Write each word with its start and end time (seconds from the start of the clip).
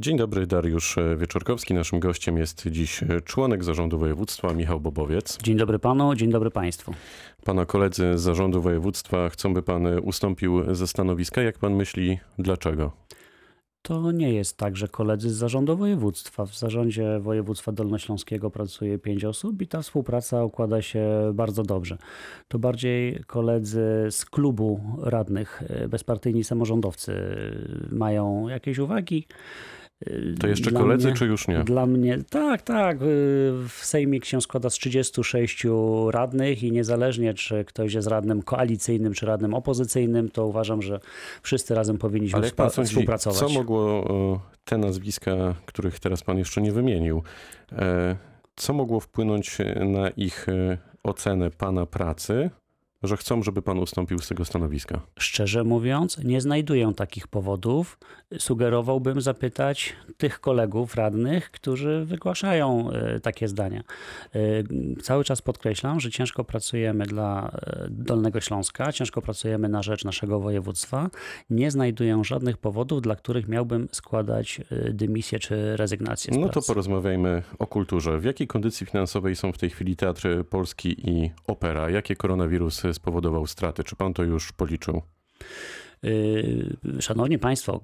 Dzień 0.00 0.16
dobry, 0.16 0.46
Dariusz 0.46 0.96
Wieczorkowski. 1.16 1.74
Naszym 1.74 2.00
gościem 2.00 2.36
jest 2.36 2.68
dziś 2.68 3.04
członek 3.24 3.64
zarządu 3.64 3.98
województwa 3.98 4.54
Michał 4.54 4.80
Bobowiec. 4.80 5.38
Dzień 5.42 5.56
dobry 5.56 5.78
panu, 5.78 6.14
dzień 6.14 6.30
dobry 6.30 6.50
państwu. 6.50 6.94
Pana 7.44 7.66
koledzy 7.66 8.18
z 8.18 8.20
zarządu 8.20 8.62
województwa 8.62 9.28
chcą, 9.28 9.54
by 9.54 9.62
pan 9.62 9.86
ustąpił 9.98 10.74
ze 10.74 10.86
stanowiska. 10.86 11.42
Jak 11.42 11.58
pan 11.58 11.74
myśli, 11.74 12.18
dlaczego? 12.38 12.92
To 13.82 14.12
nie 14.12 14.32
jest 14.32 14.56
tak, 14.56 14.76
że 14.76 14.88
koledzy 14.88 15.30
z 15.30 15.34
zarządu 15.34 15.76
województwa. 15.76 16.46
W 16.46 16.58
zarządzie 16.58 17.18
województwa 17.20 17.72
dolnośląskiego 17.72 18.50
pracuje 18.50 18.98
pięć 18.98 19.24
osób 19.24 19.62
i 19.62 19.66
ta 19.66 19.82
współpraca 19.82 20.44
układa 20.44 20.82
się 20.82 21.08
bardzo 21.34 21.62
dobrze. 21.62 21.98
To 22.48 22.58
bardziej 22.58 23.24
koledzy 23.26 24.06
z 24.10 24.24
klubu 24.24 24.80
radnych, 25.02 25.62
bezpartyjni 25.88 26.44
samorządowcy 26.44 27.12
mają 27.92 28.48
jakieś 28.48 28.78
uwagi. 28.78 29.26
To 30.40 30.46
jeszcze 30.48 30.70
Dla 30.70 30.80
koledzy, 30.80 31.08
mnie- 31.08 31.16
czy 31.16 31.26
już 31.26 31.48
nie? 31.48 31.64
Dla 31.64 31.86
mnie, 31.86 32.18
tak, 32.30 32.62
tak. 32.62 32.98
W 33.68 33.78
Sejmik 33.82 34.24
się 34.24 34.40
składa 34.40 34.70
z 34.70 34.74
36 34.74 35.66
radnych 36.10 36.62
i 36.62 36.72
niezależnie, 36.72 37.34
czy 37.34 37.64
ktoś 37.64 37.94
jest 37.94 38.08
radnym 38.08 38.42
koalicyjnym, 38.42 39.12
czy 39.14 39.26
radnym 39.26 39.54
opozycyjnym, 39.54 40.28
to 40.28 40.46
uważam, 40.46 40.82
że 40.82 41.00
wszyscy 41.42 41.74
razem 41.74 41.98
powinniśmy 41.98 42.36
Ale 42.38 42.46
jak 42.46 42.54
pan 42.54 42.66
współ- 42.68 42.74
sądzi, 42.74 42.90
współpracować. 42.90 43.38
co 43.38 43.48
mogło 43.48 44.04
e, 44.34 44.40
te 44.64 44.78
nazwiska, 44.78 45.54
których 45.66 46.00
teraz 46.00 46.22
pan 46.22 46.38
jeszcze 46.38 46.62
nie 46.62 46.72
wymienił, 46.72 47.22
e, 47.72 48.16
co 48.56 48.72
mogło 48.72 49.00
wpłynąć 49.00 49.58
na 49.84 50.10
ich 50.10 50.48
e, 50.48 50.78
ocenę 51.02 51.50
pana 51.50 51.86
pracy, 51.86 52.50
że 53.06 53.16
chcą, 53.16 53.42
żeby 53.42 53.62
pan 53.62 53.78
ustąpił 53.78 54.18
z 54.18 54.28
tego 54.28 54.44
stanowiska? 54.44 55.00
Szczerze 55.18 55.64
mówiąc, 55.64 56.18
nie 56.24 56.40
znajduję 56.40 56.92
takich 56.96 57.28
powodów. 57.28 57.98
Sugerowałbym 58.38 59.20
zapytać 59.20 59.92
tych 60.16 60.40
kolegów 60.40 60.94
radnych, 60.94 61.50
którzy 61.50 62.04
wygłaszają 62.04 62.90
e, 62.90 63.20
takie 63.20 63.48
zdania. 63.48 63.82
E, 64.34 64.38
Cały 65.02 65.24
czas 65.24 65.42
podkreślam, 65.42 66.00
że 66.00 66.10
ciężko 66.10 66.44
pracujemy 66.44 67.04
dla 67.06 67.48
e, 67.48 67.86
Dolnego 67.90 68.40
Śląska, 68.40 68.92
ciężko 68.92 69.22
pracujemy 69.22 69.68
na 69.68 69.82
rzecz 69.82 70.04
naszego 70.04 70.40
województwa. 70.40 71.10
Nie 71.50 71.70
znajduję 71.70 72.20
żadnych 72.24 72.56
powodów, 72.58 73.02
dla 73.02 73.16
których 73.16 73.48
miałbym 73.48 73.88
składać 73.92 74.60
dymisję 74.92 75.38
czy 75.38 75.76
rezygnację 75.76 76.34
No 76.38 76.46
to 76.46 76.52
pracy. 76.52 76.66
porozmawiajmy 76.66 77.42
o 77.58 77.66
kulturze. 77.66 78.18
W 78.18 78.24
jakiej 78.24 78.46
kondycji 78.46 78.86
finansowej 78.86 79.36
są 79.36 79.52
w 79.52 79.58
tej 79.58 79.70
chwili 79.70 79.96
Teatr 79.96 80.44
Polski 80.50 81.10
i 81.10 81.30
Opera? 81.46 81.90
Jakie 81.90 82.16
koronawirus 82.16 82.82
spowodował 82.94 83.46
straty? 83.46 83.84
Czy 83.84 83.96
pan 83.96 84.14
to 84.14 84.22
już 84.22 84.52
policzył? 84.52 85.02
Yy, 86.04 87.02
Szanowni 87.02 87.38
Państwo, 87.38 87.80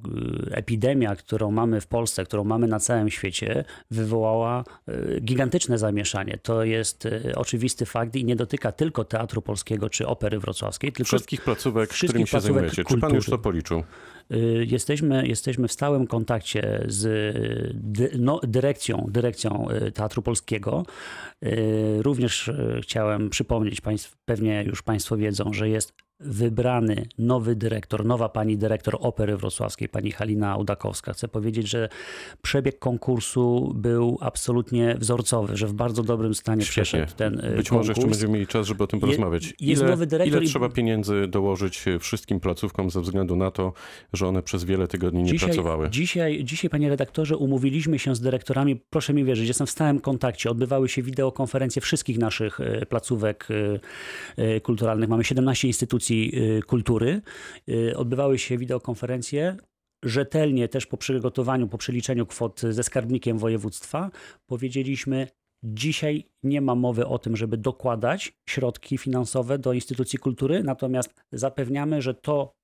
yy, 0.46 0.54
epidemia, 0.56 1.16
którą 1.16 1.50
mamy 1.50 1.80
w 1.80 1.86
Polsce, 1.86 2.24
którą 2.24 2.44
mamy 2.44 2.66
na 2.66 2.80
całym 2.80 3.10
świecie, 3.10 3.64
wywołała 3.90 4.64
yy, 4.86 5.20
gigantyczne 5.20 5.78
zamieszanie. 5.78 6.38
To 6.42 6.64
jest 6.64 7.08
oczywisty 7.34 7.86
fakt 7.86 8.16
i 8.16 8.24
nie 8.24 8.36
dotyka 8.36 8.72
tylko 8.72 9.04
Teatru 9.04 9.42
Polskiego 9.42 9.90
czy 9.90 10.06
Opery 10.06 10.38
Wrocławskiej, 10.38 10.92
tylko 10.92 11.06
Wszystkich 11.08 11.40
placówek, 11.40 11.90
wszystkich 11.90 12.08
którymi 12.10 12.26
się 12.26 12.30
placówek 12.30 12.54
zajmujecie. 12.54 12.84
Czy 12.84 13.00
pan 13.00 13.14
już 13.14 13.24
to 13.26 13.30
kultury. 13.30 13.42
policzył? 13.42 13.82
Y, 14.32 14.66
Jesteśmy, 14.70 15.26
jesteśmy 15.26 15.68
w 15.68 15.72
stałym 15.72 16.06
kontakcie 16.06 16.84
z 16.86 17.04
dy, 17.74 18.10
no, 18.18 18.40
dyrekcją, 18.42 19.06
dyrekcją 19.10 19.68
y, 19.70 19.92
Teatru 19.92 20.22
Polskiego. 20.22 20.86
Y, 21.44 22.02
Również 22.02 22.48
y, 22.48 22.80
chciałem 22.82 23.30
przypomnieć, 23.30 23.80
państw, 23.80 24.16
pewnie 24.24 24.64
już 24.64 24.82
Państwo 24.82 25.16
wiedzą, 25.16 25.52
że 25.52 25.68
jest 25.68 25.92
wybrany 26.20 27.06
nowy 27.18 27.56
dyrektor, 27.56 28.04
nowa 28.04 28.28
pani 28.28 28.56
dyrektor 28.58 28.96
Opery 29.00 29.36
Wrocławskiej, 29.36 29.88
pani 29.88 30.12
Halina 30.12 30.56
Udakowska. 30.56 31.12
Chcę 31.12 31.28
powiedzieć, 31.28 31.68
że 31.70 31.88
przebieg 32.42 32.78
konkursu 32.78 33.72
był 33.74 34.18
absolutnie 34.20 34.96
wzorcowy, 34.98 35.56
że 35.56 35.66
w 35.66 35.72
bardzo 35.72 36.02
dobrym 36.02 36.34
stanie 36.34 36.62
Świetnie. 36.62 36.82
przeszedł 36.82 37.12
ten 37.16 37.34
y, 37.34 37.36
Być 37.36 37.68
konkurs. 37.68 37.70
może 37.70 37.90
jeszcze 37.92 38.06
będziemy 38.10 38.32
mieli 38.32 38.46
czas, 38.46 38.66
żeby 38.66 38.84
o 38.84 38.86
tym 38.86 39.00
porozmawiać. 39.00 39.44
jest 39.60 39.82
ile, 39.82 39.90
nowy 39.90 40.06
dyrektor 40.06 40.36
ile 40.38 40.44
i- 40.44 40.48
trzeba 40.48 40.68
pieniędzy 40.68 41.26
dołożyć 41.28 41.84
wszystkim 42.00 42.40
placówkom 42.40 42.90
ze 42.90 43.00
względu 43.00 43.36
na 43.36 43.50
to, 43.50 43.72
że 44.12 44.26
one 44.28 44.42
przez 44.42 44.64
wiele 44.64 44.88
tygodni 44.88 45.22
nie 45.22 45.34
pracowały? 45.38 45.90
Dzisiaj, 45.90 46.44
dzisiaj, 46.44 46.70
panie 46.70 46.88
redaktorze, 46.88 47.36
umówiliśmy 47.36 47.98
się 47.98 48.14
z 48.14 48.20
dyrektorami. 48.20 48.76
Proszę 48.90 49.14
mi 49.14 49.24
wierzyć, 49.24 49.48
jestem 49.48 49.66
w 49.66 49.70
stałym 49.70 50.00
kontakcie. 50.00 50.50
Odbywały 50.50 50.88
się 50.88 51.02
wideokonferencje 51.02 51.82
wszystkich 51.82 52.18
naszych 52.18 52.60
e, 52.60 52.86
placówek 52.86 53.48
e, 54.38 54.42
e, 54.42 54.60
kulturalnych. 54.60 55.08
Mamy 55.08 55.24
17 55.24 55.68
instytucji 55.68 56.09
e, 56.14 56.62
kultury. 56.62 57.22
E, 57.68 57.96
Odbywały 57.96 58.38
się 58.38 58.58
wideokonferencje. 58.58 59.56
Rzetelnie 60.04 60.68
też 60.68 60.86
po 60.86 60.96
przygotowaniu, 60.96 61.68
po 61.68 61.78
przeliczeniu 61.78 62.26
kwot 62.26 62.60
ze 62.60 62.82
skarbnikiem 62.82 63.38
województwa 63.38 64.10
powiedzieliśmy, 64.46 65.26
Dzisiaj 65.62 66.30
nie 66.42 66.60
ma 66.60 66.74
mowy 66.74 67.06
o 67.06 67.18
tym, 67.18 67.36
żeby 67.36 67.56
dokładać 67.56 68.32
środki 68.48 68.98
finansowe 68.98 69.58
do 69.58 69.72
instytucji 69.72 70.18
kultury, 70.18 70.62
natomiast 70.62 71.14
zapewniamy, 71.32 72.02
że 72.02 72.14
to 72.14 72.54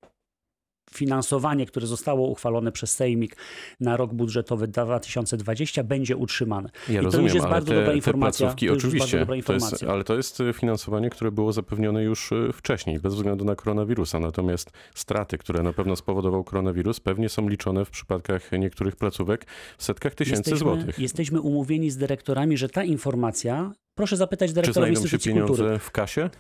finansowanie, 0.91 1.67
które 1.67 1.87
zostało 1.87 2.29
uchwalone 2.29 2.73
przez 2.73 2.95
Sejmik 2.95 3.37
na 3.81 3.97
rok 3.97 4.15
budżetowy 4.15 4.69
2020 4.69 5.85
będzie 5.85 6.17
utrzymane. 6.17 6.69
Ja 6.89 6.95
I 6.95 6.97
to 6.97 7.03
rozumiem, 7.03 7.25
już 7.25 7.35
jest 7.35 7.47
bardzo 7.47 7.69
te, 7.69 7.75
dobra 7.75 7.95
informacja. 7.95 8.47
placówki 8.47 8.67
to 8.67 8.73
oczywiście, 8.73 8.99
bardzo 8.99 9.19
dobra 9.19 9.43
to 9.43 9.53
jest, 9.53 9.65
informacja. 9.65 9.89
ale 9.89 10.05
to 10.05 10.17
jest 10.17 10.41
e, 10.41 10.53
finansowanie, 10.53 11.11
które 11.11 11.33
było 11.33 11.53
zapewnione 11.53 12.03
już 12.03 12.33
e, 12.33 12.53
wcześniej, 12.53 12.99
bez 12.99 13.15
względu 13.15 13.45
na 13.45 13.57
koronawirusa. 13.57 14.21
Natomiast 14.21 14.71
straty, 14.95 15.39
które 15.39 15.63
na 15.63 15.73
pewno 15.73 15.97
spowodował 15.97 16.45
koronawirus, 16.45 17.01
pewnie 17.01 17.29
są 17.29 17.49
liczone 17.49 17.85
w 17.85 17.91
przypadkach 17.91 18.53
niektórych 18.53 18.97
placówek 18.97 19.47
w 19.79 19.85
setkach 19.85 20.15
tysięcy 20.15 20.51
jesteśmy, 20.51 20.59
złotych. 20.59 20.99
jesteśmy 20.99 21.41
umówieni 21.41 21.91
z 21.91 21.97
dyrektorami, 21.97 22.57
że 22.57 22.69
ta 22.69 22.85
informacja, 22.85 23.73
proszę 23.95 24.17
zapytać 24.17 24.51
Czy 24.51 24.55
dyrektora 24.55 24.87
znajdą 24.87 25.07
się 25.07 25.19
pieniądze 25.19 25.47
kultury. 25.47 25.79
w 25.79 25.91
kasie? 25.91 26.31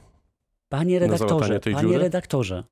Panie 0.69 0.99
redaktorze, 0.99 1.61
panie 1.73 1.99
redaktorze, 1.99 2.65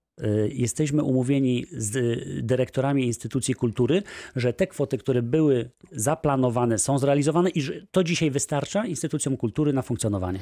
jesteśmy 0.53 1.03
umówieni 1.03 1.67
z 1.73 1.97
y, 1.97 2.41
dyrektorami 2.43 3.07
instytucji 3.07 3.55
kultury, 3.55 4.03
że 4.37 4.53
te 4.53 4.67
kwoty, 4.67 4.99
które 4.99 5.23
były 5.23 5.71
zaplanowane, 5.93 6.79
są 6.79 6.99
zrealizowane 6.99 7.51
i 7.51 7.61
że 7.63 7.73
to 7.91 8.05
dzisiaj 8.05 8.31
wystarcza 8.31 8.87
instytucjom 8.87 9.37
kultury 9.37 9.73
na 9.73 9.83
funkcjonowanie. 9.83 10.39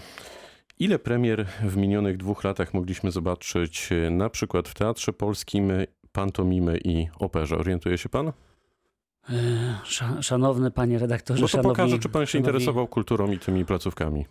Ile 0.78 0.98
premier 0.98 1.46
w 1.64 1.76
minionych 1.76 2.16
dwóch 2.16 2.44
latach 2.44 2.74
mogliśmy 2.74 3.10
zobaczyć 3.10 3.88
e, 3.92 4.10
na 4.10 4.30
przykład 4.30 4.68
w 4.68 4.74
Teatrze 4.74 5.12
Polskim, 5.12 5.70
e, 5.70 5.86
pantomimy 6.12 6.78
i 6.84 7.06
operze? 7.18 7.56
Orientuje 7.58 7.98
się 7.98 8.08
pan? 8.08 8.28
Y, 8.28 8.32
Sza, 9.84 10.22
szanowny 10.22 10.70
panie 10.70 10.98
redaktorze, 10.98 11.40
Bo 11.40 11.46
to 11.46 11.50
szanowni, 11.52 11.70
pokaże, 11.70 11.98
czy 11.98 12.08
pan 12.08 12.26
się 12.26 12.38
szanowni- 12.38 12.38
interesował 12.38 12.86
kulturą 12.86 13.30
i 13.32 13.38
tymi 13.38 13.64
placówkami. 13.64 14.24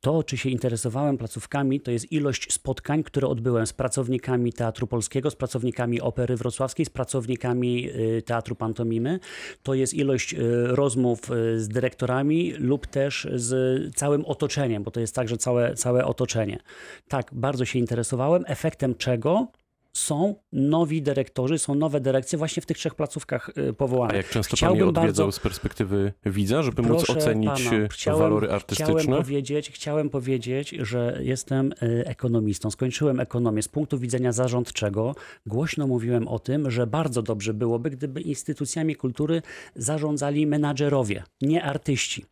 To, 0.00 0.22
czy 0.22 0.36
się 0.36 0.50
interesowałem 0.50 1.18
placówkami, 1.18 1.80
to 1.80 1.90
jest 1.90 2.12
ilość 2.12 2.52
spotkań, 2.52 3.02
które 3.02 3.28
odbyłem 3.28 3.66
z 3.66 3.72
pracownikami 3.72 4.52
Teatru 4.52 4.86
Polskiego, 4.86 5.30
z 5.30 5.36
pracownikami 5.36 6.00
Opery 6.00 6.36
Wrocławskiej, 6.36 6.86
z 6.86 6.90
pracownikami 6.90 7.90
y, 7.90 8.22
Teatru 8.22 8.54
Pantomimy. 8.54 9.20
To 9.62 9.74
jest 9.74 9.94
ilość 9.94 10.34
y, 10.34 10.38
rozmów 10.66 11.30
y, 11.30 11.60
z 11.60 11.68
dyrektorami 11.68 12.52
lub 12.52 12.86
też 12.86 13.28
z 13.34 13.96
całym 13.96 14.24
otoczeniem, 14.24 14.82
bo 14.82 14.90
to 14.90 15.00
jest 15.00 15.14
także 15.14 15.36
całe, 15.36 15.74
całe 15.74 16.04
otoczenie. 16.04 16.58
Tak, 17.08 17.30
bardzo 17.32 17.64
się 17.64 17.78
interesowałem, 17.78 18.44
efektem 18.46 18.94
czego 18.94 19.48
są 19.92 20.34
nowi 20.52 21.02
dyrektorzy, 21.02 21.58
są 21.58 21.74
nowe 21.74 22.00
dyrekcje 22.00 22.38
właśnie 22.38 22.62
w 22.62 22.66
tych 22.66 22.76
trzech 22.78 22.94
placówkach 22.94 23.50
y, 23.58 23.68
A 23.68 23.72
powołanych. 23.72 24.16
jak 24.16 24.28
często 24.28 24.50
pan 24.50 24.56
Chciałbym 24.56 24.78
je 24.78 24.86
odwiedzał 24.88 25.26
bardzo- 25.26 25.32
z 25.32 25.40
perspektywy 25.40 26.12
widza, 26.26 26.62
żeby 26.62 26.82
móc 26.82 27.04
Proszę 27.04 27.18
ocenić 27.18 27.64
pana, 27.64 27.76
e, 27.84 27.88
chciałem- 27.88 28.20
walory 28.20 28.46
Chciałem 28.46 28.56
artystyczne? 28.56 29.16
powiedzieć, 29.16 29.70
chciałem 29.70 30.10
powiedzieć, 30.10 30.70
że 30.70 31.18
jestem 31.22 31.72
y, 31.82 32.04
ekonomistą. 32.06 32.70
Skończyłem 32.70 33.20
ekonomię. 33.20 33.62
Z 33.62 33.68
punktu 33.68 33.98
widzenia 33.98 34.32
zarządczego 34.32 35.14
głośno 35.46 35.86
mówiłem 35.86 36.28
o 36.28 36.38
tym, 36.38 36.70
że 36.70 36.86
bardzo 36.86 37.22
dobrze 37.22 37.54
byłoby, 37.54 37.90
gdyby 37.90 38.20
instytucjami 38.20 38.96
kultury 38.96 39.42
zarządzali 39.76 40.46
menadżerowie, 40.46 41.22
nie 41.42 41.62
artyści. 41.64 42.24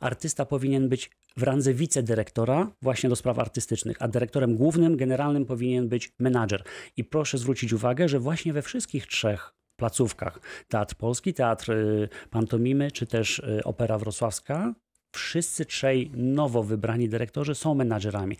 Artysta 0.00 0.44
powinien 0.46 0.88
być 0.88 1.10
w 1.36 1.42
randze 1.42 1.74
wicedyrektora 1.74 2.72
właśnie 2.82 3.08
do 3.08 3.16
spraw 3.16 3.38
artystycznych, 3.38 3.96
a 4.02 4.08
dyrektorem 4.08 4.56
głównym, 4.56 4.96
generalnym 4.96 5.46
powinien 5.46 5.88
być 5.88 6.12
menadżer. 6.18 6.62
I 6.96 7.04
proszę 7.04 7.38
zwrócić 7.38 7.72
uwagę, 7.72 8.08
że 8.08 8.18
właśnie 8.18 8.52
we 8.52 8.62
wszystkich 8.62 9.06
trzech 9.06 9.54
placówkach, 9.76 10.40
Teatr 10.68 10.94
Polski, 10.94 11.34
Teatr 11.34 11.70
y, 11.72 12.08
Pantomimy, 12.30 12.90
czy 12.90 13.06
też 13.06 13.38
y, 13.38 13.60
Opera 13.64 13.98
Wrocławska, 13.98 14.74
wszyscy 15.12 15.64
trzej 15.64 16.10
nowo 16.14 16.62
wybrani 16.62 17.08
dyrektorzy 17.08 17.54
są 17.54 17.74
menadżerami. 17.74 18.36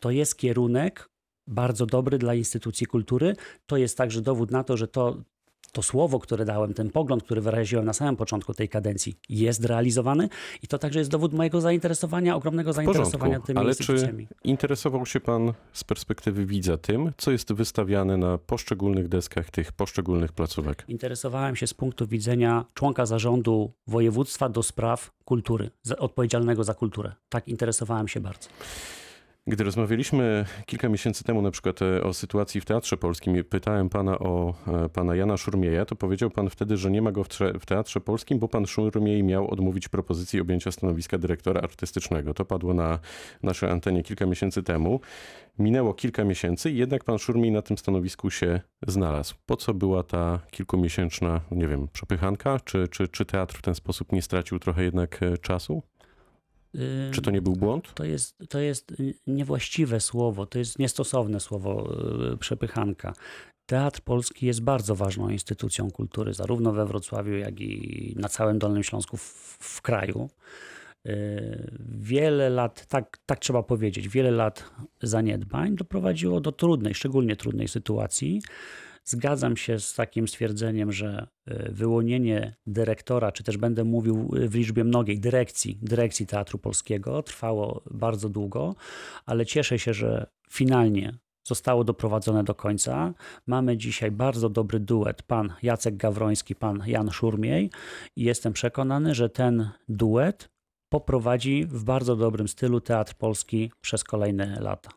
To 0.00 0.10
jest 0.10 0.36
kierunek 0.36 1.08
bardzo 1.46 1.86
dobry 1.86 2.18
dla 2.18 2.34
instytucji 2.34 2.86
kultury. 2.86 3.36
To 3.66 3.76
jest 3.76 3.98
także 3.98 4.20
dowód 4.20 4.50
na 4.50 4.64
to, 4.64 4.76
że 4.76 4.88
to 4.88 5.22
to 5.72 5.82
słowo, 5.82 6.18
które 6.18 6.44
dałem, 6.44 6.74
ten 6.74 6.90
pogląd, 6.90 7.22
który 7.22 7.40
wyraziłem 7.40 7.84
na 7.84 7.92
samym 7.92 8.16
początku 8.16 8.54
tej 8.54 8.68
kadencji, 8.68 9.16
jest 9.28 9.64
realizowany 9.64 10.28
i 10.62 10.66
to 10.66 10.78
także 10.78 10.98
jest 10.98 11.10
dowód 11.10 11.32
mojego 11.32 11.60
zainteresowania, 11.60 12.36
ogromnego 12.36 12.72
zainteresowania 12.72 13.40
tymi 13.40 13.58
ale 13.58 13.68
instytucjami. 13.68 14.26
czy 14.26 14.34
interesował 14.44 15.06
się 15.06 15.20
pan 15.20 15.52
z 15.72 15.84
perspektywy 15.84 16.46
widza 16.46 16.76
tym, 16.76 17.12
co 17.16 17.30
jest 17.30 17.52
wystawiane 17.52 18.16
na 18.16 18.38
poszczególnych 18.38 19.08
deskach 19.08 19.50
tych 19.50 19.72
poszczególnych 19.72 20.32
placówek? 20.32 20.84
Interesowałem 20.88 21.56
się 21.56 21.66
z 21.66 21.74
punktu 21.74 22.06
widzenia 22.06 22.64
członka 22.74 23.06
zarządu 23.06 23.72
województwa 23.86 24.48
do 24.48 24.62
spraw 24.62 25.10
kultury, 25.24 25.70
odpowiedzialnego 25.98 26.64
za 26.64 26.74
kulturę. 26.74 27.12
Tak 27.28 27.48
interesowałem 27.48 28.08
się 28.08 28.20
bardzo. 28.20 28.48
Gdy 29.46 29.64
rozmawialiśmy 29.64 30.44
kilka 30.66 30.88
miesięcy 30.88 31.24
temu 31.24 31.42
na 31.42 31.50
przykład 31.50 31.82
e, 31.82 32.02
o 32.02 32.14
sytuacji 32.14 32.60
w 32.60 32.64
Teatrze 32.64 32.96
Polskim, 32.96 33.44
pytałem 33.44 33.88
pana 33.88 34.18
o 34.18 34.54
e, 34.84 34.88
pana 34.88 35.14
Jana 35.14 35.36
Szurmieja, 35.36 35.84
to 35.84 35.96
powiedział 35.96 36.30
pan 36.30 36.50
wtedy, 36.50 36.76
że 36.76 36.90
nie 36.90 37.02
ma 37.02 37.12
go 37.12 37.24
w, 37.60 37.66
Teatrze 37.66 38.00
Polskim, 38.00 38.38
bo 38.38 38.48
pan 38.48 38.66
Szurmiej 38.66 39.22
miał 39.22 39.50
odmówić 39.50 39.88
propozycji 39.88 40.40
objęcia 40.40 40.72
stanowiska 40.72 41.18
dyrektora 41.18 41.60
artystycznego. 41.60 42.34
To 42.34 42.44
padło 42.44 42.74
na 42.74 42.98
naszej 43.42 43.70
antenie 43.70 44.02
kilka 44.02 44.26
miesięcy 44.26 44.62
temu. 44.62 45.00
Minęło 45.58 45.94
kilka 45.94 46.24
miesięcy 46.24 46.70
i 46.70 46.76
jednak 46.76 47.04
pan 47.04 47.18
Szurmiej 47.18 47.52
na 47.52 47.62
tym 47.62 47.78
stanowisku 47.78 48.30
się 48.30 48.60
znalazł. 48.86 49.34
Po 49.46 49.56
co 49.56 49.74
była 49.74 50.02
ta 50.02 50.40
kilkumiesięczna, 50.50 51.40
nie 51.50 51.68
wiem, 51.68 51.88
przepychanka? 51.92 52.60
Czy, 52.64 52.88
czy, 52.88 53.08
czy 53.08 53.24
teatr 53.24 53.58
w 53.58 53.62
ten 53.62 53.74
sposób 53.74 54.12
nie 54.12 54.22
stracił 54.22 54.58
trochę 54.58 54.84
jednak 54.84 55.22
e, 55.22 55.38
czasu? 55.38 55.82
Czy 57.10 57.22
to 57.22 57.30
nie 57.30 57.42
był 57.42 57.52
błąd? 57.52 57.94
To 57.94 58.04
jest, 58.04 58.36
to 58.48 58.58
jest 58.58 58.92
niewłaściwe 59.26 60.00
słowo, 60.00 60.46
to 60.46 60.58
jest 60.58 60.78
niestosowne 60.78 61.40
słowo 61.40 61.92
y, 62.32 62.36
przepychanka. 62.36 63.12
Teatr 63.66 64.00
Polski 64.00 64.46
jest 64.46 64.62
bardzo 64.62 64.94
ważną 64.94 65.28
instytucją 65.28 65.90
kultury, 65.90 66.34
zarówno 66.34 66.72
we 66.72 66.86
Wrocławiu, 66.86 67.32
jak 67.32 67.60
i 67.60 68.14
na 68.18 68.28
całym 68.28 68.58
Dolnym 68.58 68.82
Śląsku 68.82 69.16
w, 69.16 69.56
w 69.60 69.82
kraju. 69.82 70.30
Y, 71.06 71.78
wiele 71.88 72.50
lat, 72.50 72.86
tak, 72.86 73.18
tak 73.26 73.38
trzeba 73.38 73.62
powiedzieć, 73.62 74.08
wiele 74.08 74.30
lat 74.30 74.70
zaniedbań 75.02 75.76
doprowadziło 75.76 76.40
do 76.40 76.52
trudnej, 76.52 76.94
szczególnie 76.94 77.36
trudnej 77.36 77.68
sytuacji, 77.68 78.42
Zgadzam 79.04 79.56
się 79.56 79.80
z 79.80 79.94
takim 79.94 80.28
stwierdzeniem, 80.28 80.92
że 80.92 81.26
e, 81.46 81.72
wyłonienie 81.72 82.56
dyrektora, 82.66 83.32
czy 83.32 83.44
też 83.44 83.56
będę 83.56 83.84
mówił 83.84 84.30
w 84.32 84.54
liczbie 84.54 84.84
mnogiej, 84.84 85.20
dyrekcji, 85.20 85.78
dyrekcji 85.82 86.26
Teatru 86.26 86.58
Polskiego 86.58 87.22
trwało 87.22 87.82
bardzo 87.90 88.28
długo, 88.28 88.74
ale 89.26 89.46
cieszę 89.46 89.78
się, 89.78 89.94
że 89.94 90.26
finalnie 90.50 91.18
zostało 91.44 91.84
doprowadzone 91.84 92.44
do 92.44 92.54
końca. 92.54 93.14
Mamy 93.46 93.76
dzisiaj 93.76 94.10
bardzo 94.10 94.48
dobry 94.48 94.80
duet, 94.80 95.22
pan 95.22 95.52
Jacek 95.62 95.96
Gawroński, 95.96 96.54
pan 96.54 96.82
Jan 96.86 97.10
Szurmiej 97.10 97.70
i 98.16 98.22
jestem 98.24 98.52
przekonany, 98.52 99.14
że 99.14 99.28
ten 99.28 99.70
duet 99.88 100.48
poprowadzi 100.88 101.64
w 101.64 101.84
bardzo 101.84 102.16
dobrym 102.16 102.48
stylu 102.48 102.80
Teatr 102.80 103.14
Polski 103.14 103.70
przez 103.80 104.04
kolejne 104.04 104.60
lata. 104.60 104.90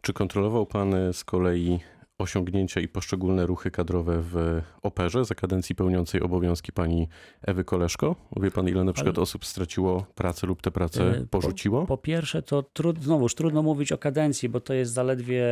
Czy 0.00 0.12
kontrolował 0.12 0.66
pan 0.66 0.94
z 1.12 1.24
kolei 1.24 1.80
osiągnięcia 2.18 2.80
i 2.80 2.88
poszczególne 2.88 3.46
ruchy 3.46 3.70
kadrowe 3.70 4.22
w 4.22 4.60
operze 4.82 5.24
za 5.24 5.34
kadencji 5.34 5.74
pełniącej 5.74 6.20
obowiązki 6.20 6.72
pani 6.72 7.08
Ewy 7.42 7.64
Koleszko? 7.64 8.16
Wie 8.36 8.50
pan, 8.50 8.68
ile 8.68 8.84
na 8.84 8.92
przykład 8.92 9.16
Ale... 9.16 9.22
osób 9.22 9.44
straciło 9.44 10.06
pracę 10.14 10.46
lub 10.46 10.62
tę 10.62 10.70
pracę 10.70 11.04
e, 11.04 11.26
porzuciło? 11.26 11.80
Po, 11.80 11.86
po 11.86 11.98
pierwsze, 11.98 12.42
to 12.42 12.62
trud, 12.62 13.02
znowuż 13.02 13.34
trudno 13.34 13.62
mówić 13.62 13.92
o 13.92 13.98
kadencji, 13.98 14.48
bo 14.48 14.60
to 14.60 14.74
jest 14.74 14.92
zaledwie 14.92 15.44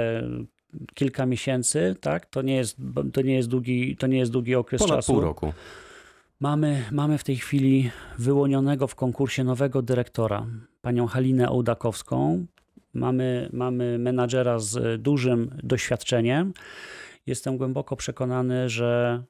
kilka 0.94 1.26
miesięcy, 1.26 1.97
tak? 2.00 2.26
To 2.26 2.43
nie 2.43 2.56
jest, 2.56 2.76
to 3.12 3.23
nie 3.23 3.35
jest, 3.35 3.49
długi, 3.49 3.97
to 3.97 4.06
nie 4.06 4.19
jest 4.19 4.32
długi 4.32 4.55
okres 4.55 4.82
Ponad 4.82 4.97
czasu. 4.97 5.12
pół 5.12 5.20
roku. 5.20 5.53
Mamy, 6.41 6.85
mamy 6.93 7.19
w 7.19 7.25
tej 7.25 7.37
chwili 7.37 7.91
wyłonionego 8.19 8.87
w 8.87 8.94
konkursie 8.94 9.44
nowego 9.44 9.82
dyrektora, 9.82 10.47
panią 10.81 11.06
Halinę 11.06 11.49
Ołdakowską. 11.49 12.47
Mamy, 12.94 13.49
mamy 13.53 13.99
menadżera 13.99 14.59
z 14.59 15.03
dużym 15.03 15.50
doświadczeniem. 15.62 16.53
Jestem 17.27 17.56
głęboko 17.56 17.97
przekonany, 17.97 18.69
że 18.69 19.23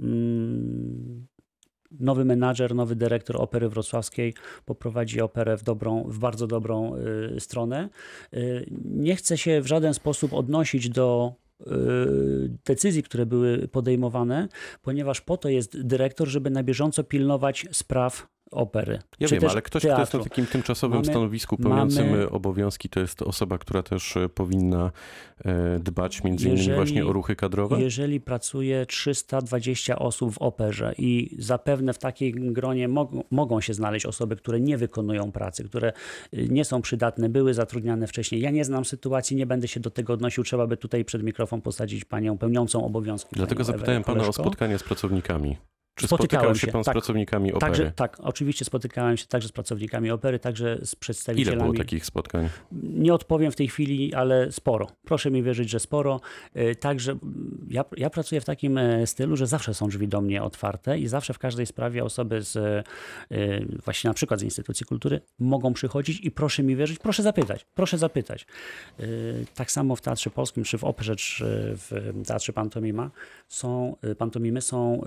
mm, 0.00 1.26
nowy 1.90 2.24
menadżer, 2.24 2.74
nowy 2.74 2.96
dyrektor 2.96 3.36
Opery 3.42 3.68
Wrocławskiej 3.68 4.34
poprowadzi 4.64 5.20
operę 5.20 5.56
w, 5.56 5.62
dobrą, 5.62 6.04
w 6.08 6.18
bardzo 6.18 6.46
dobrą 6.46 6.96
y, 7.36 7.40
stronę. 7.40 7.88
Y, 8.34 8.66
nie 8.84 9.16
chcę 9.16 9.38
się 9.38 9.60
w 9.60 9.66
żaden 9.66 9.94
sposób 9.94 10.32
odnosić 10.32 10.88
do 10.88 11.34
y, 11.60 11.64
decyzji, 12.64 13.02
które 13.02 13.26
były 13.26 13.68
podejmowane, 13.68 14.48
ponieważ 14.82 15.20
po 15.20 15.36
to 15.36 15.48
jest 15.48 15.82
dyrektor, 15.82 16.28
żeby 16.28 16.50
na 16.50 16.62
bieżąco 16.62 17.04
pilnować 17.04 17.66
spraw 17.72 18.28
opery. 18.50 18.98
Ja 19.20 19.28
wiem, 19.28 19.40
ale 19.48 19.62
ktoś, 19.62 19.82
teatru. 19.82 19.94
kto 19.94 20.00
jest 20.00 20.14
na 20.14 20.30
takim 20.30 20.46
tymczasowym 20.46 20.98
mamy, 20.98 21.04
stanowisku 21.04 21.56
pełniącym 21.56 22.10
mamy, 22.10 22.30
obowiązki, 22.30 22.88
to 22.88 23.00
jest 23.00 23.22
osoba, 23.22 23.58
która 23.58 23.82
też 23.82 24.16
e, 24.16 24.28
powinna 24.28 24.90
e, 25.44 25.78
dbać 25.78 26.24
między 26.24 26.48
jeżeli, 26.48 26.64
innymi 26.64 26.76
właśnie 26.76 27.06
o 27.06 27.12
ruchy 27.12 27.36
kadrowe? 27.36 27.80
Jeżeli 27.80 28.20
pracuje 28.20 28.86
320 28.86 29.98
osób 29.98 30.34
w 30.34 30.38
operze 30.38 30.94
i 30.98 31.36
zapewne 31.38 31.92
w 31.92 31.98
takiej 31.98 32.32
gronie 32.32 32.88
mogą, 32.88 33.24
mogą 33.30 33.60
się 33.60 33.74
znaleźć 33.74 34.06
osoby, 34.06 34.36
które 34.36 34.60
nie 34.60 34.78
wykonują 34.78 35.32
pracy, 35.32 35.64
które 35.64 35.92
y, 36.34 36.48
nie 36.50 36.64
są 36.64 36.82
przydatne, 36.82 37.28
były 37.28 37.54
zatrudniane 37.54 38.06
wcześniej. 38.06 38.40
Ja 38.40 38.50
nie 38.50 38.64
znam 38.64 38.84
sytuacji, 38.84 39.36
nie 39.36 39.46
będę 39.46 39.68
się 39.68 39.80
do 39.80 39.90
tego 39.90 40.12
odnosił. 40.12 40.44
Trzeba 40.44 40.66
by 40.66 40.76
tutaj 40.76 41.04
przed 41.04 41.22
mikrofon 41.22 41.60
posadzić 41.60 42.04
panią 42.04 42.38
pełniącą 42.38 42.84
obowiązki. 42.84 43.30
Dlatego 43.32 43.64
zapytałem 43.64 44.04
pana 44.04 44.28
o 44.28 44.32
spotkanie 44.32 44.78
z 44.78 44.82
pracownikami. 44.82 45.56
Czy 45.98 46.06
spotykałem 46.06 46.54
się, 46.54 46.66
pan 46.66 46.82
tak, 46.82 46.92
z 46.92 46.94
pracownikami 46.94 47.52
opery? 47.52 47.72
Także, 47.72 47.92
tak, 47.92 48.16
oczywiście 48.20 48.64
spotykałem 48.64 49.16
się 49.16 49.26
także 49.26 49.48
z 49.48 49.52
pracownikami 49.52 50.10
opery, 50.10 50.38
także 50.38 50.78
z 50.82 50.94
przedstawicielami. 50.94 51.56
Ile 51.56 51.64
było 51.64 51.78
takich 51.78 52.06
spotkań? 52.06 52.48
Nie 52.72 53.14
odpowiem 53.14 53.52
w 53.52 53.56
tej 53.56 53.68
chwili, 53.68 54.14
ale 54.14 54.52
sporo. 54.52 54.86
Proszę 55.04 55.30
mi 55.30 55.42
wierzyć, 55.42 55.70
że 55.70 55.80
sporo. 55.80 56.20
E, 56.54 56.74
także 56.74 57.18
ja, 57.70 57.84
ja 57.96 58.10
pracuję 58.10 58.40
w 58.40 58.44
takim 58.44 58.78
e, 58.78 59.06
stylu, 59.06 59.36
że 59.36 59.46
zawsze 59.46 59.74
są 59.74 59.88
drzwi 59.88 60.08
do 60.08 60.20
mnie 60.20 60.42
otwarte 60.42 60.98
i 60.98 61.08
zawsze 61.08 61.34
w 61.34 61.38
każdej 61.38 61.66
sprawie 61.66 62.04
osoby 62.04 62.42
z 62.42 62.56
e, 62.56 62.84
właśnie 63.84 64.08
na 64.08 64.14
przykład 64.14 64.40
z 64.40 64.42
instytucji 64.42 64.86
kultury 64.86 65.20
mogą 65.38 65.72
przychodzić 65.72 66.20
i 66.20 66.30
proszę 66.30 66.62
mi 66.62 66.76
wierzyć, 66.76 66.98
proszę 66.98 67.22
zapytać, 67.22 67.66
proszę 67.74 67.98
zapytać. 67.98 68.46
Tak 69.54 69.70
samo 69.70 69.96
w 69.96 70.00
Teatrze 70.00 70.30
Polskim, 70.30 70.64
czy 70.64 70.78
w 70.78 70.84
Operze, 70.84 71.16
czy 71.16 71.44
w 71.76 72.12
Teatrze 72.26 72.52
Pantomima 72.52 73.10
są, 73.48 73.96
pantomimy 74.18 74.60
są 74.60 75.02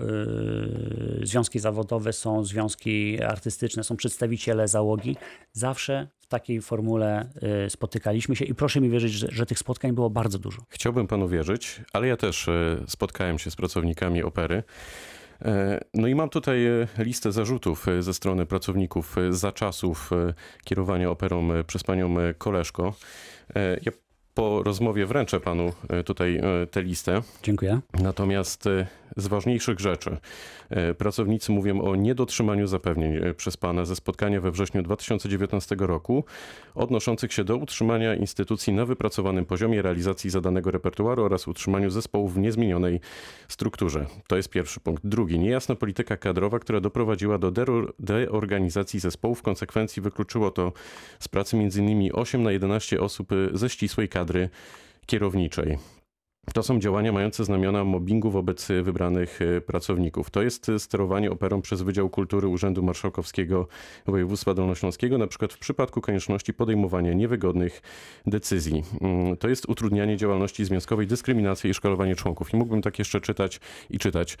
związki 1.22 1.58
zawodowe, 1.58 2.12
są 2.12 2.44
związki 2.44 3.22
artystyczne, 3.22 3.84
są 3.84 3.96
przedstawiciele 3.96 4.68
załogi. 4.68 5.16
Zawsze 5.52 6.08
w 6.20 6.26
takiej 6.26 6.60
formule 6.62 7.28
y, 7.66 7.70
spotykaliśmy 7.70 8.36
się 8.36 8.44
i 8.44 8.54
proszę 8.54 8.80
mi 8.80 8.90
wierzyć, 8.90 9.12
że, 9.12 9.28
że 9.30 9.46
tych 9.46 9.58
spotkań 9.58 9.92
było 9.92 10.10
bardzo 10.10 10.38
dużo. 10.38 10.62
Chciałbym 10.68 11.06
panu 11.06 11.28
wierzyć, 11.28 11.80
ale 11.92 12.06
ja 12.06 12.16
też 12.16 12.48
y, 12.48 12.84
spotkałem 12.88 13.38
się 13.38 13.50
z 13.50 13.56
pracownikami 13.56 14.22
opery. 14.22 14.62
E, 15.44 15.80
no 15.94 16.08
i 16.08 16.14
mam 16.14 16.28
tutaj 16.28 16.66
y, 16.66 16.88
listę 16.98 17.32
zarzutów 17.32 17.86
ze 18.00 18.14
strony 18.14 18.46
pracowników 18.46 19.16
za 19.30 19.52
czasów 19.52 20.10
kierowania 20.64 21.10
operą 21.10 21.48
przez 21.66 21.82
panią 21.82 22.14
Koleszko. 22.38 22.94
E, 23.56 23.76
ja 23.82 23.92
po 24.34 24.62
rozmowie 24.62 25.06
wręczę 25.06 25.40
panu 25.40 25.72
tutaj 26.04 26.40
tę 26.70 26.82
listę. 26.82 27.22
Dziękuję. 27.42 27.80
Natomiast 28.02 28.68
z 29.16 29.26
ważniejszych 29.26 29.80
rzeczy. 29.80 30.16
E, 30.70 30.94
pracownicy 30.94 31.52
mówią 31.52 31.80
o 31.80 31.96
niedotrzymaniu 31.96 32.66
zapewnień 32.66 33.16
e, 33.16 33.34
przez 33.34 33.56
pana 33.56 33.84
ze 33.84 33.96
spotkania 33.96 34.40
we 34.40 34.50
wrześniu 34.50 34.82
2019 34.82 35.76
roku 35.78 36.24
odnoszących 36.74 37.32
się 37.32 37.44
do 37.44 37.56
utrzymania 37.56 38.14
instytucji 38.14 38.72
na 38.72 38.86
wypracowanym 38.86 39.46
poziomie 39.46 39.82
realizacji 39.82 40.30
zadanego 40.30 40.70
repertuaru 40.70 41.24
oraz 41.24 41.48
utrzymaniu 41.48 41.90
zespołów 41.90 42.34
w 42.34 42.38
niezmienionej 42.38 43.00
strukturze. 43.48 44.06
To 44.26 44.36
jest 44.36 44.48
pierwszy 44.48 44.80
punkt. 44.80 45.06
Drugi, 45.06 45.38
niejasna 45.38 45.74
polityka 45.74 46.16
kadrowa, 46.16 46.58
która 46.58 46.80
doprowadziła 46.80 47.38
do 47.38 47.52
deorganizacji 47.98 49.00
zespołu. 49.00 49.34
W 49.34 49.42
konsekwencji 49.42 50.02
wykluczyło 50.02 50.50
to 50.50 50.72
z 51.18 51.28
pracy 51.28 51.56
m.in. 51.56 52.10
8 52.12 52.42
na 52.42 52.52
11 52.52 53.00
osób 53.00 53.32
e, 53.32 53.58
ze 53.58 53.68
ścisłej 53.68 54.08
kadry 54.08 54.21
kierowniczej. 55.06 55.78
To 56.54 56.62
są 56.62 56.78
działania 56.78 57.12
mające 57.12 57.44
znamiona 57.44 57.84
mobbingu 57.84 58.30
wobec 58.30 58.68
wybranych 58.82 59.42
e, 59.42 59.60
pracowników. 59.60 60.30
To 60.30 60.42
jest 60.42 60.70
sterowanie 60.78 61.30
operą 61.30 61.62
przez 61.62 61.82
Wydział 61.82 62.10
Kultury 62.10 62.48
Urzędu 62.48 62.82
Marszałkowskiego 62.82 63.68
Województwa 64.06 64.54
Dolnośląskiego, 64.54 65.18
na 65.18 65.26
przykład 65.26 65.52
w 65.52 65.58
przypadku 65.58 66.00
konieczności 66.00 66.54
podejmowania 66.54 67.12
niewygodnych 67.12 67.82
decyzji. 68.26 68.82
Mm, 69.00 69.36
to 69.36 69.48
jest 69.48 69.68
utrudnianie 69.68 70.16
działalności 70.16 70.64
związkowej, 70.64 71.06
dyskryminacja 71.06 71.70
i 71.70 71.74
szkalowanie 71.74 72.16
członków. 72.16 72.54
I 72.54 72.56
mógłbym 72.56 72.82
tak 72.82 72.98
jeszcze 72.98 73.20
czytać 73.20 73.60
i 73.90 73.98
czytać. 73.98 74.38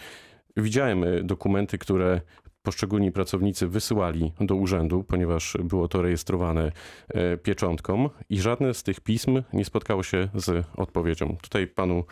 Widziałem 0.56 1.04
e, 1.04 1.22
dokumenty, 1.22 1.78
które 1.78 2.20
poszczególni 2.62 3.12
pracownicy 3.12 3.68
wysyłali 3.68 4.32
do 4.40 4.54
urzędu, 4.54 5.04
ponieważ 5.04 5.56
było 5.64 5.88
to 5.88 6.02
rejestrowane 6.02 6.72
e, 7.08 7.36
pieczątką 7.36 8.10
i 8.30 8.40
żadne 8.40 8.74
z 8.74 8.82
tych 8.82 9.00
pism 9.00 9.42
nie 9.52 9.64
spotkało 9.64 10.02
się 10.02 10.28
z 10.34 10.66
odpowiedzią. 10.76 11.36
Tutaj 11.42 11.66
panu 11.66 12.04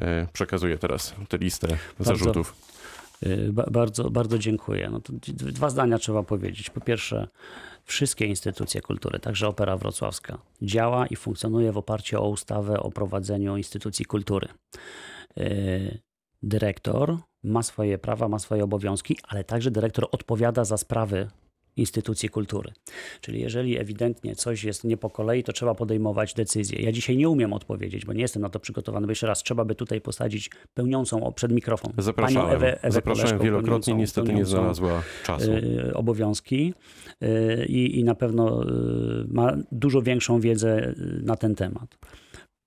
E, 0.00 0.26
Przekazuję 0.32 0.78
teraz 0.78 1.14
tę 1.28 1.38
listę 1.38 1.68
zarzutów. 2.00 2.54
Ba- 3.52 3.66
Bardzo, 3.70 4.10
bardzo 4.10 4.38
dziękuję. 4.38 4.90
No 4.92 5.00
dwa 5.32 5.70
zdania 5.70 5.98
trzeba 5.98 6.22
powiedzieć. 6.22 6.70
Po 6.70 6.80
pierwsze, 6.80 7.28
wszystkie 7.84 8.26
instytucje 8.26 8.80
kultury, 8.80 9.18
także 9.18 9.48
Opera 9.48 9.76
Wrocławska, 9.76 10.38
działa 10.62 11.06
i 11.06 11.16
funkcjonuje 11.16 11.72
w 11.72 11.76
oparciu 11.78 12.22
o 12.22 12.28
ustawę 12.28 12.80
o 12.80 12.90
prowadzeniu 12.90 13.56
instytucji 13.56 14.04
kultury. 14.04 14.48
Dyrektor 16.42 17.16
ma 17.46 17.62
swoje 17.62 17.98
prawa, 17.98 18.28
ma 18.28 18.38
swoje 18.38 18.64
obowiązki, 18.64 19.16
ale 19.28 19.44
także 19.44 19.70
dyrektor 19.70 20.08
odpowiada 20.12 20.64
za 20.64 20.76
sprawy 20.76 21.28
instytucji 21.76 22.28
kultury. 22.28 22.72
Czyli 23.20 23.40
jeżeli 23.40 23.78
ewidentnie 23.78 24.36
coś 24.36 24.64
jest 24.64 24.84
nie 24.84 24.96
po 24.96 25.10
kolei, 25.10 25.42
to 25.42 25.52
trzeba 25.52 25.74
podejmować 25.74 26.34
decyzje. 26.34 26.82
Ja 26.82 26.92
dzisiaj 26.92 27.16
nie 27.16 27.28
umiem 27.28 27.52
odpowiedzieć, 27.52 28.04
bo 28.04 28.12
nie 28.12 28.20
jestem 28.20 28.42
na 28.42 28.48
to 28.48 28.60
przygotowany, 28.60 29.06
bo 29.06 29.10
jeszcze 29.10 29.26
raz, 29.26 29.42
trzeba 29.42 29.64
by 29.64 29.74
tutaj 29.74 30.00
posadzić 30.00 30.50
pełniącą 30.74 31.32
przed 31.32 31.52
mikrofon 31.52 31.92
Zapraszałem, 31.98 32.48
panią 32.48 32.56
Ewę, 32.56 32.82
Ewę 32.82 32.92
zapraszałem 32.92 33.38
wielokrotnie, 33.38 33.94
niestety 33.94 34.32
nie 34.32 34.44
znalazła 34.44 35.02
czasu. 35.24 35.52
y, 35.52 35.94
obowiązki 35.94 36.74
y, 37.22 37.66
i, 37.68 37.98
i 37.98 38.04
na 38.04 38.14
pewno 38.14 38.62
y, 38.62 38.66
ma 39.28 39.56
dużo 39.72 40.02
większą 40.02 40.40
wiedzę 40.40 40.94
na 41.22 41.36
ten 41.36 41.54
temat. 41.54 41.98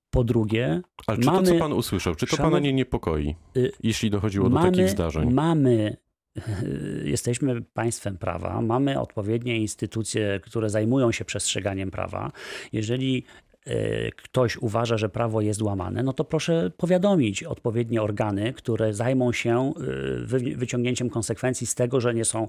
Po 0.09 0.23
drugie, 0.23 0.81
Ale 1.07 1.17
czy 1.17 1.23
to, 1.25 1.31
co 1.31 1.41
mamy- 1.41 1.59
pan 1.59 1.73
usłyszał, 1.73 2.15
czy 2.15 2.27
to 2.27 2.37
pana 2.37 2.59
nie 2.59 2.73
niepokoi, 2.73 3.35
Y, 3.57 3.71
jeśli 3.83 4.09
dochodziło 4.09 4.49
do 4.49 4.55
mamy, 4.55 4.71
takich 4.71 4.89
zdarzeń? 4.89 5.31
mamy 5.31 5.97
jesteśmy 7.03 7.61
państwem 7.61 8.17
prawa, 8.17 8.61
mamy 8.61 8.99
odpowiednie 8.99 9.57
instytucje, 9.57 10.39
które 10.43 10.69
zajmują 10.69 11.11
się 11.11 11.25
przestrzeganiem 11.25 11.91
prawa. 11.91 12.31
Jeżeli 12.73 13.23
e, 13.65 14.11
ktoś 14.11 14.57
uważa, 14.57 14.97
że 14.97 15.09
prawo 15.09 15.41
jest 15.41 15.61
łamane, 15.61 16.03
no 16.03 16.13
to 16.13 16.23
proszę 16.23 16.71
powiadomić 16.77 17.43
odpowiednie 17.43 18.01
organy, 18.01 18.53
które 18.53 18.93
zajmą 18.93 19.31
się 19.33 19.73
wy- 20.17 20.55
wyciągnięciem 20.55 21.09
konsekwencji 21.09 21.67
z 21.67 21.75
tego, 21.75 22.01
że 22.01 22.13
nie 22.13 22.25
są 22.25 22.47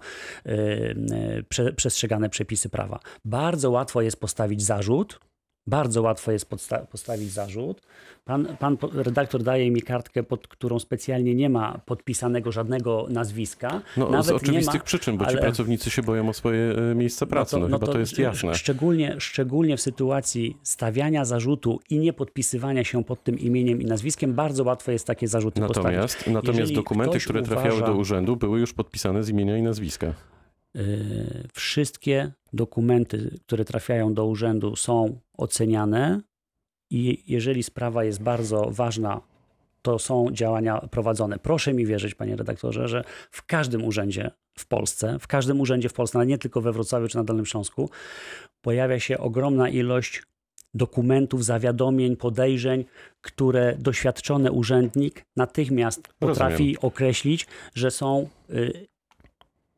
prze- 1.49 1.73
przestrzegane 1.73 2.29
przepisy 2.31 2.69
prawa. 2.69 2.99
Bardzo 3.25 3.71
łatwo 3.71 4.03
jest 4.03 4.21
postawić 4.21 4.63
zarzut. 4.63 5.21
Bardzo 5.67 6.03
łatwo 6.03 6.33
jest 6.33 6.51
postawić 6.91 7.31
zarzut. 7.33 7.81
Pan, 8.25 8.57
pan 8.57 8.77
redaktor 8.93 9.43
daje 9.43 9.71
mi 9.71 9.83
kartkę, 9.83 10.23
pod 10.23 10.49
którą 10.49 10.79
specjalnie 10.79 11.35
nie 11.35 11.51
ma 11.51 11.81
podpisanego 11.87 12.53
żadnego 12.53 13.07
nazwiska. 13.11 13.83
No, 13.97 14.07
z 14.07 14.11
Nawet 14.11 14.31
oczywistych 14.31 14.75
nie 14.75 14.79
ma, 14.81 14.85
przyczyn, 14.85 15.17
bo 15.17 15.25
ci 15.25 15.31
ale- 15.31 15.41
pracownicy 15.41 15.91
się 15.91 16.03
boją 16.03 16.29
o 16.29 16.33
swoje 16.33 16.75
e, 16.93 16.95
miejsca 16.95 17.27
pracy. 17.27 17.59
No, 17.59 17.67
chyba 17.67 17.79
to, 17.79 17.99
jest 17.99 18.19
jasne. 18.19 18.55
Szczególnie, 18.55 19.17
szczególnie 19.19 19.77
w 19.77 19.81
sytuacji 19.81 20.57
stawiania 20.63 21.25
zarzutu 21.25 21.81
i 21.91 21.99
nie 21.99 22.13
podpisywania 22.13 22.85
się 22.85 23.05
pod 23.05 23.25
tym 23.25 23.39
imieniem 23.39 23.83
i 23.83 23.85
nazwiskiem, 23.85 24.35
bardzo 24.35 24.65
łatwo 24.65 24.93
jest 24.93 25.07
takie 25.07 25.29
zarzuty 25.29 25.61
postawić. 25.61 25.85
Natomiast, 25.87 26.27
natomiast 26.27 26.59
Jeżeli 26.59 26.75
dokumenty, 26.77 27.19
które 27.19 27.43
trafiały 27.43 27.75
uważa- 27.77 27.87
do 27.87 27.95
urzędu, 27.95 28.37
były 28.37 28.61
już 28.61 28.73
podpisane 28.73 29.25
z 29.25 29.29
imienia 29.29 29.57
i 29.59 29.63
nazwiska. 29.63 30.15
Y, 30.77 31.49
Wszystkie 31.55 32.33
dokumenty, 32.53 33.39
które 33.47 33.65
trafiają 33.65 34.15
do 34.15 34.27
urzędu, 34.27 34.77
są 34.77 35.21
oceniane 35.37 36.21
i 36.91 37.23
jeżeli 37.27 37.63
sprawa 37.63 38.05
jest 38.05 38.23
bardzo 38.23 38.71
ważna, 38.71 39.21
to 39.83 39.99
są 39.99 40.27
działania 40.33 40.79
prowadzone. 40.79 41.39
Proszę 41.39 41.75
mi 41.75 41.87
wierzyć, 41.87 42.15
panie 42.15 42.37
redaktorze, 42.37 42.89
że 42.89 43.05
w 43.31 43.47
każdym 43.47 43.85
urzędzie 43.85 44.31
w 44.59 44.67
Polsce, 44.67 45.19
w 45.19 45.27
każdym 45.27 45.61
urzędzie 45.61 45.89
w 45.89 45.93
Polsce, 45.93 46.19
ale 46.19 46.27
nie 46.27 46.39
tylko 46.39 46.61
we 46.61 46.73
Wrocławiu 46.73 47.09
czy 47.09 47.17
na 47.17 47.25
Dolnym 47.25 47.47
Śląsku, 47.47 47.91
pojawia 48.61 49.01
się 49.01 49.19
ogromna 49.19 49.69
ilość 49.69 50.23
dokumentów, 50.75 51.45
zawiadomień, 51.45 52.17
podejrzeń, 52.17 52.85
które 53.21 53.77
doświadczony 53.79 54.53
urzędnik 54.53 55.25
natychmiast 55.37 56.09
potrafi 56.19 56.79
określić, 56.81 57.47
że 57.75 57.91
są 57.91 58.29
y, 58.51 58.87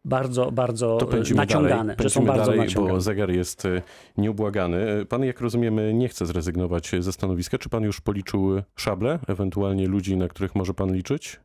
bardzo, 0.04 0.52
bardzo 0.52 0.98
pędzimy 1.10 1.36
naciągane, 1.36 1.96
dalej, 1.96 1.96
że 2.00 2.10
są 2.10 2.24
bardzo 2.24 2.44
dalej 2.44 2.60
naciągane. 2.60 2.94
bo 2.94 3.00
zegar 3.00 3.30
jest 3.30 3.64
e, 3.66 3.82
nieubłagany. 4.16 4.76
E, 4.76 5.04
Pan, 5.04 5.24
jak 5.24 5.40
rozumiemy, 5.40 5.94
nie 5.94 6.08
chce 6.08 6.26
zrezygnować 6.26 6.90
ze 6.98 7.12
stanowiska. 7.12 7.58
Czy 7.58 7.68
pan 7.68 7.82
już 7.82 8.00
policzył 8.00 8.62
szable, 8.76 9.18
ewentualnie 9.26 9.86
ludzi, 9.86 10.16
na 10.16 10.28
których 10.28 10.54
może 10.54 10.74
pan 10.74 10.94
liczyć? 10.94 11.40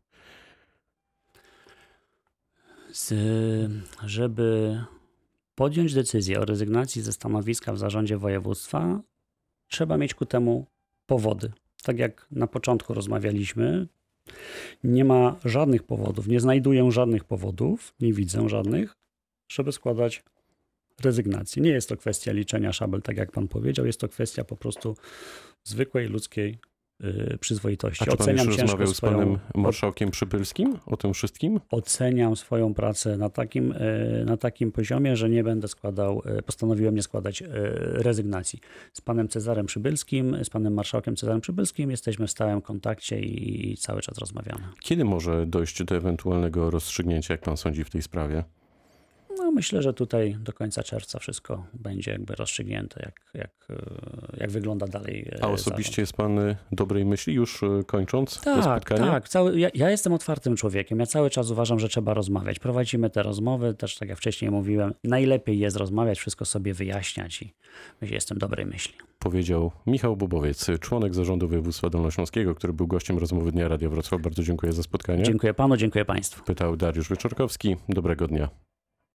Z, 2.91 3.13
żeby 4.05 4.79
podjąć 5.55 5.93
decyzję 5.93 6.39
o 6.39 6.45
rezygnacji 6.45 7.01
ze 7.01 7.13
stanowiska 7.13 7.73
w 7.73 7.77
zarządzie 7.77 8.17
województwa, 8.17 9.01
trzeba 9.67 9.97
mieć 9.97 10.13
ku 10.13 10.25
temu 10.25 10.65
powody. 11.05 11.51
Tak 11.83 11.99
jak 11.99 12.27
na 12.31 12.47
początku 12.47 12.93
rozmawialiśmy, 12.93 13.87
nie 14.83 15.05
ma 15.05 15.35
żadnych 15.45 15.83
powodów, 15.83 16.27
nie 16.27 16.39
znajduję 16.39 16.91
żadnych 16.91 17.23
powodów, 17.23 17.93
nie 17.99 18.13
widzę 18.13 18.49
żadnych, 18.49 18.93
żeby 19.51 19.71
składać 19.71 20.23
rezygnację. 21.03 21.61
Nie 21.61 21.69
jest 21.69 21.89
to 21.89 21.97
kwestia 21.97 22.31
liczenia 22.31 22.73
szabel, 22.73 23.01
tak 23.01 23.17
jak 23.17 23.31
pan 23.31 23.47
powiedział, 23.47 23.85
jest 23.85 23.99
to 23.99 24.09
kwestia 24.09 24.43
po 24.43 24.55
prostu 24.55 24.95
zwykłej 25.63 26.07
ludzkiej 26.07 26.57
przyzwoitości. 27.39 28.03
A 28.03 28.05
czy 28.05 28.17
pan 28.17 28.21
Oceniam 28.21 28.47
już 28.47 28.57
rozmawiał 28.57 28.87
z 28.87 28.95
swoją- 28.97 29.13
panem 29.13 29.39
marszałkiem 29.55 30.11
Przypylskim 30.11 30.77
o 30.85 30.97
tym 30.97 31.13
wszystkim? 31.13 31.59
oceniam 31.71 32.35
swoją 32.35 32.73
pracę 32.73 33.17
na 33.17 33.29
takim, 33.29 33.71
e, 33.77 34.25
na 34.25 34.37
takim 34.37 34.71
poziomie, 34.71 35.15
że 35.15 35.29
nie 35.29 35.43
będę 35.43 35.67
składał, 35.67 36.21
e, 36.25 36.41
postanowiłem 36.41 36.95
nie 36.95 37.01
składać 37.03 37.43
rezygnacji. 37.93 38.59
Z 38.93 39.01
panem 39.01 39.27
Cezarem 39.27 39.65
Przybylskim, 39.65 40.37
z 40.43 40.49
panem 40.49 40.73
marszałkiem 40.73 41.15
Cezarem 41.15 41.41
Przybylskim 41.41 41.91
jesteśmy 41.91 42.27
w 42.27 42.31
stałym 42.31 42.61
kontakcie 42.61 43.19
i 43.19 43.77
cały 43.77 44.01
czas 44.01 44.17
rozmawiamy. 44.17 44.61
Kiedy 44.79 45.05
może 45.05 45.45
dojść 45.45 45.83
do 45.83 45.95
ewentualnego 45.95 46.69
rozstrzygnięcia, 46.71 47.33
jak 47.33 47.41
pan 47.41 47.57
sądzi 47.57 47.83
w 47.83 47.89
tej 47.89 48.01
sprawie? 48.01 48.43
Myślę, 49.57 49.81
że 49.81 49.93
tutaj 49.93 50.37
do 50.39 50.53
końca 50.53 50.83
czerwca 50.83 51.19
wszystko 51.19 51.65
będzie 51.73 52.11
jakby 52.11 52.35
rozstrzygnięte, 52.35 53.01
jak, 53.05 53.21
jak, 53.33 53.67
e, 53.69 54.37
jak 54.37 54.51
wygląda 54.51 54.87
dalej. 54.87 55.29
e, 55.31 55.43
A 55.43 55.47
osobiście 55.47 56.01
jest 56.01 56.13
pan 56.13 56.39
e, 56.39 56.55
dobrej 56.71 57.05
myśli, 57.05 57.33
już 57.33 57.61
kończąc 57.87 58.39
to 58.39 58.55
Tak, 58.55 58.63
spotkanie? 58.63 59.11
tak. 59.11 59.29
Cały, 59.29 59.59
ja, 59.59 59.69
ja 59.73 59.89
jestem 59.89 60.13
otwartym 60.13 60.55
człowiekiem. 60.55 60.99
Ja 60.99 61.05
cały 61.05 61.29
czas 61.29 61.49
uważam, 61.51 61.79
że 61.79 61.89
trzeba 61.89 62.13
rozmawiać. 62.13 62.59
Prowadzimy 62.59 63.09
te 63.09 63.23
rozmowy, 63.23 63.73
też 63.73 63.95
tak 63.95 64.09
jak 64.09 64.17
wcześniej 64.17 64.51
mówiłem, 64.51 64.93
najlepiej 65.03 65.59
jest 65.59 65.77
rozmawiać, 65.77 66.19
wszystko 66.19 66.45
sobie 66.45 66.73
wyjaśniać 66.73 67.41
i 67.41 67.53
myślę, 68.01 68.15
jestem 68.15 68.37
dobrej 68.37 68.65
myśli. 68.65 68.93
Powiedział 69.19 69.71
Michał 69.87 70.17
Bobowiec, 70.17 70.67
członek 70.79 71.15
zarządu 71.15 71.47
województwa 71.47 71.89
dolnośląskiego, 71.89 72.55
który 72.55 72.73
był 72.73 72.87
gościem 72.87 73.17
rozmowy 73.17 73.51
Dnia 73.51 73.67
Radia 73.67 73.89
Wrocław. 73.89 74.21
Bardzo 74.21 74.43
dziękuję 74.43 74.73
za 74.73 74.83
spotkanie. 74.83 75.23
Dziękuję 75.23 75.53
panu, 75.53 75.77
dziękuję 75.77 76.05
państwu. 76.05 76.43
Pytał 76.43 76.75
Dariusz 76.77 77.09
Wyczorkowski. 77.09 77.75
Dobrego 77.89 78.27
dnia. 78.27 78.49